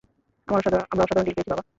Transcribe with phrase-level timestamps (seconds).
[0.47, 1.63] আমরা অসাধারণ ডিল পেয়েছি, বাবা।